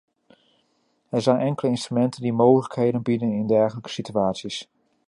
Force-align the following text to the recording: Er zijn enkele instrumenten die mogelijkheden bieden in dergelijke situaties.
Er 1.09 1.21
zijn 1.21 1.39
enkele 1.39 1.71
instrumenten 1.71 2.21
die 2.21 2.33
mogelijkheden 2.33 3.01
bieden 3.01 3.31
in 3.31 3.47
dergelijke 3.47 3.89
situaties. 3.89 4.69